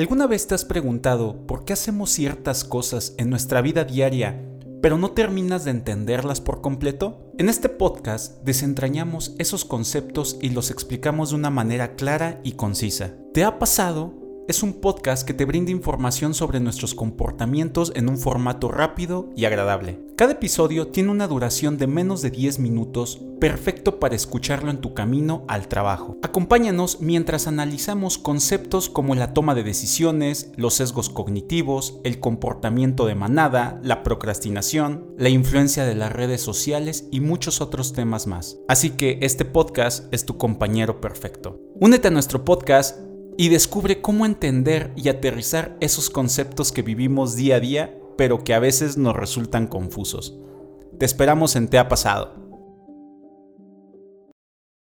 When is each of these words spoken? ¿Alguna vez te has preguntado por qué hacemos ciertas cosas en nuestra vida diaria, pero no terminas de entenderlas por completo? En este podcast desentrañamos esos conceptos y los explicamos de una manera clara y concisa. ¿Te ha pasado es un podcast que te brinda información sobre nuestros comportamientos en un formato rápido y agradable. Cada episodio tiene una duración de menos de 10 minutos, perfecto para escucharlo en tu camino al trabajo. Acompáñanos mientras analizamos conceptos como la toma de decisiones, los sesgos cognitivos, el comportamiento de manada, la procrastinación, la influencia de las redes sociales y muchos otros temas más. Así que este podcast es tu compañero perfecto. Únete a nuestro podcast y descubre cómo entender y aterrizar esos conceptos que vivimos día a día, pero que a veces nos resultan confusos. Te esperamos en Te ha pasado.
¿Alguna 0.00 0.26
vez 0.26 0.46
te 0.46 0.54
has 0.54 0.64
preguntado 0.64 1.46
por 1.46 1.66
qué 1.66 1.74
hacemos 1.74 2.08
ciertas 2.08 2.64
cosas 2.64 3.12
en 3.18 3.28
nuestra 3.28 3.60
vida 3.60 3.84
diaria, 3.84 4.42
pero 4.80 4.96
no 4.96 5.10
terminas 5.10 5.66
de 5.66 5.72
entenderlas 5.72 6.40
por 6.40 6.62
completo? 6.62 7.30
En 7.36 7.50
este 7.50 7.68
podcast 7.68 8.42
desentrañamos 8.42 9.34
esos 9.36 9.66
conceptos 9.66 10.38
y 10.40 10.48
los 10.48 10.70
explicamos 10.70 11.28
de 11.30 11.36
una 11.36 11.50
manera 11.50 11.96
clara 11.96 12.40
y 12.42 12.52
concisa. 12.52 13.12
¿Te 13.34 13.44
ha 13.44 13.58
pasado 13.58 14.14
es 14.50 14.64
un 14.64 14.72
podcast 14.72 15.24
que 15.24 15.32
te 15.32 15.44
brinda 15.44 15.70
información 15.70 16.34
sobre 16.34 16.58
nuestros 16.58 16.96
comportamientos 16.96 17.92
en 17.94 18.08
un 18.08 18.18
formato 18.18 18.66
rápido 18.68 19.30
y 19.36 19.44
agradable. 19.44 20.00
Cada 20.16 20.32
episodio 20.32 20.88
tiene 20.88 21.12
una 21.12 21.28
duración 21.28 21.78
de 21.78 21.86
menos 21.86 22.20
de 22.20 22.32
10 22.32 22.58
minutos, 22.58 23.20
perfecto 23.40 24.00
para 24.00 24.16
escucharlo 24.16 24.72
en 24.72 24.80
tu 24.80 24.92
camino 24.92 25.44
al 25.46 25.68
trabajo. 25.68 26.18
Acompáñanos 26.24 27.00
mientras 27.00 27.46
analizamos 27.46 28.18
conceptos 28.18 28.90
como 28.90 29.14
la 29.14 29.34
toma 29.34 29.54
de 29.54 29.62
decisiones, 29.62 30.50
los 30.56 30.74
sesgos 30.74 31.10
cognitivos, 31.10 32.00
el 32.02 32.18
comportamiento 32.18 33.06
de 33.06 33.14
manada, 33.14 33.80
la 33.84 34.02
procrastinación, 34.02 35.14
la 35.16 35.28
influencia 35.28 35.84
de 35.84 35.94
las 35.94 36.12
redes 36.12 36.42
sociales 36.42 37.06
y 37.12 37.20
muchos 37.20 37.60
otros 37.60 37.92
temas 37.92 38.26
más. 38.26 38.58
Así 38.66 38.90
que 38.90 39.20
este 39.22 39.44
podcast 39.44 40.12
es 40.12 40.26
tu 40.26 40.36
compañero 40.38 41.00
perfecto. 41.00 41.60
Únete 41.76 42.08
a 42.08 42.10
nuestro 42.10 42.44
podcast 42.44 42.98
y 43.40 43.48
descubre 43.48 44.02
cómo 44.02 44.26
entender 44.26 44.92
y 44.96 45.08
aterrizar 45.08 45.74
esos 45.80 46.10
conceptos 46.10 46.72
que 46.72 46.82
vivimos 46.82 47.36
día 47.36 47.56
a 47.56 47.60
día, 47.60 47.98
pero 48.18 48.44
que 48.44 48.52
a 48.52 48.58
veces 48.58 48.98
nos 48.98 49.16
resultan 49.16 49.66
confusos. 49.66 50.36
Te 50.98 51.06
esperamos 51.06 51.56
en 51.56 51.68
Te 51.68 51.78
ha 51.78 51.88
pasado. 51.88 52.39